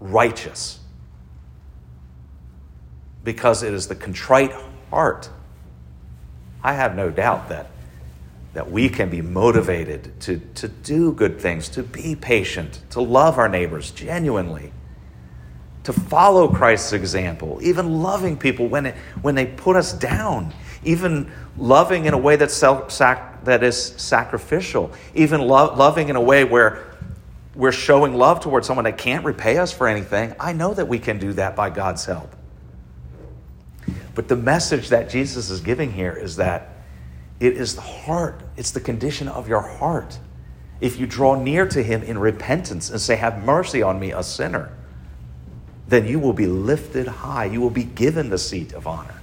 righteous. 0.01 0.81
Because 3.25 3.63
it 3.63 3.73
is 3.73 3.89
the 3.89 3.95
contrite 3.95 4.53
heart. 4.91 5.31
I 6.63 6.75
have 6.75 6.97
no 6.97 7.11
doubt 7.11 7.49
that, 7.49 7.71
that 8.55 8.71
we 8.71 8.89
can 8.89 9.09
be 9.09 9.23
motivated 9.23 10.21
to, 10.23 10.39
to 10.55 10.69
do 10.69 11.13
good 11.13 11.41
things, 11.41 11.69
to 11.71 11.83
be 11.83 12.17
patient, 12.17 12.81
to 12.91 13.01
love 13.01 13.39
our 13.39 13.49
neighbors 13.49 13.91
genuinely 13.91 14.73
to 15.87 15.93
follow 15.93 16.49
Christ's 16.49 16.93
example, 16.93 17.61
even 17.63 18.03
loving 18.03 18.37
people 18.37 18.67
when, 18.67 18.87
it, 18.87 18.97
when 19.23 19.37
they 19.37 19.47
put 19.47 19.77
us 19.77 19.93
down, 19.93 20.53
even 20.83 21.31
loving 21.57 22.07
in 22.07 22.13
a 22.13 22.19
way 22.19 22.35
that's 22.35 22.55
self, 22.55 22.91
sac, 22.91 23.45
that 23.45 23.63
is 23.63 23.81
sacrificial, 23.97 24.91
even 25.15 25.41
lo- 25.41 25.73
loving 25.77 26.09
in 26.09 26.17
a 26.17 26.21
way 26.21 26.43
where 26.43 26.85
we're 27.55 27.71
showing 27.71 28.15
love 28.15 28.41
towards 28.41 28.67
someone 28.67 28.83
that 28.83 28.99
can't 28.99 29.25
repay 29.25 29.59
us 29.59 29.73
for 29.73 29.87
anything. 29.87 30.35
I 30.41 30.53
know 30.53 30.75
that 30.75 30.89
we 30.89 30.99
can 30.99 31.21
do 31.21 31.33
that 31.35 31.55
by 31.55 31.71
God's 31.71 32.05
help. 32.05 32.35
But 34.17 34.27
the 34.27 34.35
message 34.35 34.89
that 34.89 35.09
Jesus 35.09 35.51
is 35.51 35.61
giving 35.61 35.93
here 35.93 36.15
is 36.15 36.35
that 36.35 36.79
it 37.39 37.53
is 37.53 37.77
the 37.77 37.83
heart, 37.83 38.41
it's 38.57 38.73
the 38.73 38.81
condition 38.81 39.29
of 39.29 39.47
your 39.47 39.61
heart. 39.61 40.19
If 40.81 40.99
you 40.99 41.07
draw 41.07 41.41
near 41.41 41.65
to 41.69 41.81
Him 41.81 42.03
in 42.03 42.19
repentance 42.19 42.91
and 42.91 43.01
say, 43.01 43.15
Have 43.15 43.45
mercy 43.45 43.83
on 43.83 44.01
me, 44.01 44.11
a 44.11 44.25
sinner 44.25 44.73
then 45.89 46.07
you 46.07 46.19
will 46.19 46.33
be 46.33 46.47
lifted 46.47 47.07
high. 47.07 47.45
You 47.45 47.61
will 47.61 47.71
be 47.71 47.85
given 47.85 48.31
the 48.31 48.39
seat 48.39 48.73
of 48.73 48.87
honor. 48.87 49.21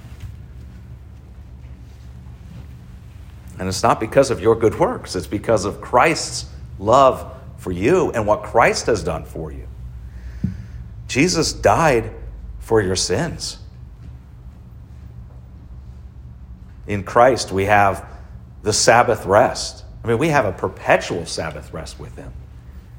And 3.58 3.68
it's 3.68 3.82
not 3.82 4.00
because 4.00 4.30
of 4.30 4.40
your 4.40 4.56
good 4.56 4.78
works, 4.78 5.14
it's 5.14 5.26
because 5.26 5.64
of 5.64 5.80
Christ's 5.80 6.46
love 6.78 7.32
for 7.58 7.70
you 7.70 8.10
and 8.12 8.26
what 8.26 8.42
Christ 8.42 8.86
has 8.86 9.02
done 9.02 9.24
for 9.24 9.52
you. 9.52 9.66
Jesus 11.06 11.52
died 11.52 12.10
for 12.58 12.80
your 12.80 12.96
sins. 12.96 13.58
In 16.86 17.04
Christ, 17.04 17.52
we 17.52 17.66
have 17.66 18.06
the 18.62 18.72
Sabbath 18.72 19.24
rest. 19.24 19.84
I 20.02 20.08
mean, 20.08 20.18
we 20.18 20.28
have 20.28 20.44
a 20.44 20.52
perpetual 20.52 21.24
Sabbath 21.24 21.72
rest 21.72 21.98
with 21.98 22.16
Him. 22.16 22.32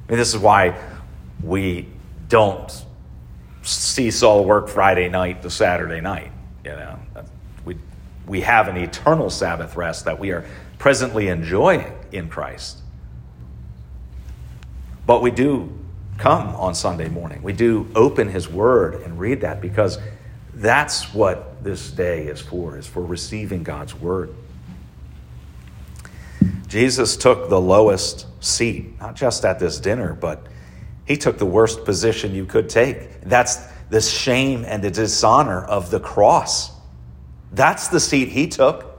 I 0.07 0.11
mean, 0.11 0.19
this 0.19 0.33
is 0.33 0.39
why 0.39 0.79
we 1.43 1.87
don't 2.29 2.84
see 3.65 4.11
Saul 4.11 4.45
work 4.45 4.69
Friday 4.69 5.09
night 5.09 5.41
to 5.41 5.49
Saturday 5.49 6.01
night. 6.01 6.31
You 6.63 6.71
know, 6.71 6.99
we, 7.65 7.77
we 8.25 8.41
have 8.41 8.67
an 8.67 8.77
eternal 8.77 9.29
Sabbath 9.29 9.75
rest 9.75 10.05
that 10.05 10.19
we 10.19 10.31
are 10.31 10.45
presently 10.77 11.27
enjoying 11.27 11.91
in 12.11 12.29
Christ. 12.29 12.79
But 15.05 15.21
we 15.21 15.31
do 15.31 15.71
come 16.17 16.55
on 16.55 16.73
Sunday 16.75 17.09
morning. 17.09 17.43
We 17.43 17.53
do 17.53 17.87
open 17.95 18.29
his 18.29 18.47
word 18.47 19.01
and 19.01 19.19
read 19.19 19.41
that 19.41 19.61
because 19.61 19.99
that's 20.53 21.13
what 21.13 21.63
this 21.63 21.91
day 21.91 22.27
is 22.27 22.39
for, 22.41 22.77
is 22.77 22.87
for 22.87 23.03
receiving 23.03 23.63
God's 23.63 23.93
word. 23.93 24.33
Jesus 26.67 27.17
took 27.17 27.49
the 27.49 27.59
lowest 27.59 28.25
seat, 28.43 28.99
not 28.99 29.15
just 29.15 29.45
at 29.45 29.59
this 29.59 29.79
dinner, 29.79 30.13
but 30.13 30.47
he 31.05 31.17
took 31.17 31.37
the 31.37 31.45
worst 31.45 31.85
position 31.85 32.33
you 32.33 32.45
could 32.45 32.69
take. 32.69 33.21
That's 33.21 33.57
the 33.89 34.01
shame 34.01 34.65
and 34.65 34.83
the 34.83 34.91
dishonor 34.91 35.63
of 35.63 35.91
the 35.91 35.99
cross. 35.99 36.71
That's 37.51 37.87
the 37.87 37.99
seat 37.99 38.29
he 38.29 38.47
took. 38.47 38.97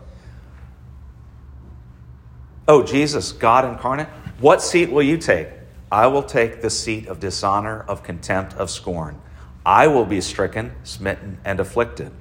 Oh, 2.69 2.83
Jesus, 2.83 3.33
God 3.33 3.65
incarnate, 3.65 4.09
what 4.39 4.63
seat 4.63 4.91
will 4.91 5.03
you 5.03 5.19
take? 5.19 5.49
I 5.91 6.07
will 6.09 6.23
take 6.23 6.63
the 6.63 6.71
seat 6.71 7.07
of 7.07 7.21
dishonor, 7.21 7.83
of 7.83 8.03
contempt, 8.03 8.55
of 8.55 8.71
scorn. 8.71 9.21
I 9.65 9.87
will 9.87 10.05
be 10.05 10.21
stricken, 10.21 10.73
smitten, 10.85 11.39
and 11.45 11.61
afflicted. 11.61 12.13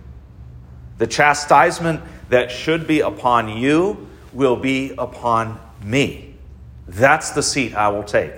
The 0.98 1.08
chastisement 1.08 2.02
that 2.30 2.52
should 2.52 2.88
be 2.88 3.02
upon 3.02 3.58
you 3.58 4.08
will 4.34 4.56
be 4.56 4.94
upon 4.98 5.60
me. 5.84 6.36
That's 6.88 7.32
the 7.32 7.44
seat 7.44 7.76
I 7.76 7.90
will 7.90 8.04
take. 8.04 8.34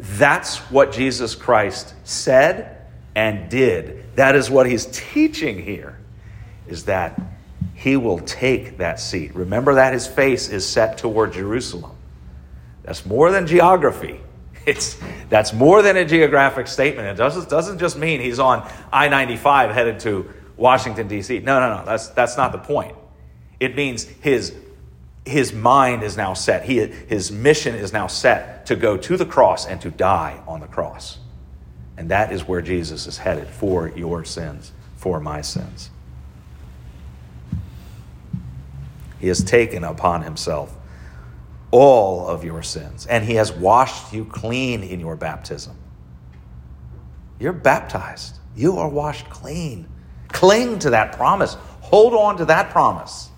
That's 0.00 0.56
what 0.70 0.92
Jesus 0.92 1.34
Christ 1.34 1.94
said 2.04 2.86
and 3.14 3.50
did. 3.50 4.16
That 4.16 4.34
is 4.34 4.48
what 4.48 4.66
he's 4.66 4.86
teaching 4.86 5.62
here, 5.62 5.98
is 6.66 6.86
that 6.86 7.20
he 7.74 7.96
will 7.96 8.18
take 8.20 8.78
that 8.78 8.98
seat. 8.98 9.34
Remember 9.34 9.74
that 9.74 9.92
his 9.92 10.06
face 10.06 10.48
is 10.48 10.66
set 10.66 10.96
toward 10.96 11.34
Jerusalem. 11.34 11.92
That's 12.82 13.04
more 13.04 13.30
than 13.30 13.46
geography. 13.46 14.20
It's, 14.66 14.98
that's 15.30 15.54
more 15.54 15.80
than 15.80 15.96
a 15.96 16.04
geographic 16.04 16.66
statement. 16.66 17.08
It 17.08 17.14
doesn't, 17.14 17.48
doesn't 17.48 17.78
just 17.78 17.96
mean 17.96 18.20
he's 18.20 18.38
on 18.38 18.70
I 18.92 19.08
95 19.08 19.70
headed 19.70 20.00
to 20.00 20.30
Washington, 20.58 21.08
D.C. 21.08 21.38
No, 21.38 21.58
no, 21.60 21.78
no. 21.78 21.84
That's, 21.86 22.08
that's 22.08 22.36
not 22.36 22.52
the 22.52 22.58
point. 22.58 22.94
It 23.58 23.74
means 23.74 24.04
his 24.04 24.54
his 25.24 25.52
mind 25.52 26.02
is 26.02 26.16
now 26.16 26.34
set. 26.34 26.64
He, 26.64 26.78
his 26.78 27.30
mission 27.30 27.74
is 27.74 27.92
now 27.92 28.06
set 28.06 28.66
to 28.66 28.76
go 28.76 28.96
to 28.96 29.16
the 29.16 29.26
cross 29.26 29.66
and 29.66 29.80
to 29.82 29.90
die 29.90 30.42
on 30.46 30.60
the 30.60 30.66
cross. 30.66 31.18
And 31.96 32.10
that 32.10 32.32
is 32.32 32.48
where 32.48 32.62
Jesus 32.62 33.06
is 33.06 33.18
headed 33.18 33.48
for 33.48 33.88
your 33.88 34.24
sins, 34.24 34.72
for 34.96 35.20
my 35.20 35.42
sins. 35.42 35.90
He 39.18 39.28
has 39.28 39.44
taken 39.44 39.84
upon 39.84 40.22
himself 40.22 40.74
all 41.70 42.26
of 42.26 42.42
your 42.42 42.62
sins, 42.62 43.06
and 43.06 43.24
he 43.24 43.34
has 43.34 43.52
washed 43.52 44.12
you 44.12 44.24
clean 44.24 44.82
in 44.82 44.98
your 44.98 45.14
baptism. 45.14 45.76
You're 47.38 47.52
baptized, 47.52 48.38
you 48.56 48.78
are 48.78 48.88
washed 48.88 49.28
clean. 49.28 49.86
Cling 50.28 50.78
to 50.80 50.90
that 50.90 51.12
promise, 51.12 51.54
hold 51.80 52.14
on 52.14 52.38
to 52.38 52.46
that 52.46 52.70
promise. 52.70 53.29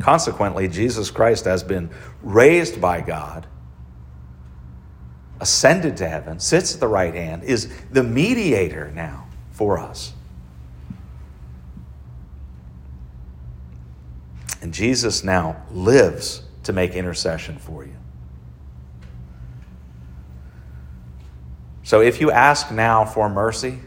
Consequently, 0.00 0.68
Jesus 0.68 1.10
Christ 1.10 1.46
has 1.46 1.62
been 1.62 1.90
raised 2.22 2.80
by 2.80 3.00
God, 3.00 3.46
ascended 5.40 5.96
to 5.98 6.08
heaven, 6.08 6.38
sits 6.38 6.74
at 6.74 6.80
the 6.80 6.88
right 6.88 7.14
hand, 7.14 7.44
is 7.44 7.72
the 7.90 8.02
mediator 8.02 8.90
now 8.92 9.26
for 9.50 9.78
us. 9.78 10.12
And 14.60 14.72
Jesus 14.72 15.24
now 15.24 15.62
lives 15.70 16.42
to 16.64 16.72
make 16.72 16.94
intercession 16.94 17.56
for 17.58 17.84
you. 17.84 17.94
So 21.84 22.00
if 22.00 22.20
you 22.20 22.32
ask 22.32 22.72
now 22.72 23.04
for 23.04 23.28
mercy, 23.28 23.78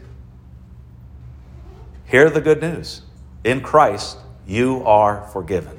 hear 2.06 2.30
the 2.30 2.40
good 2.40 2.62
news. 2.62 3.02
In 3.44 3.62
Christ, 3.62 4.18
you 4.48 4.84
are 4.86 5.28
forgiven. 5.34 5.79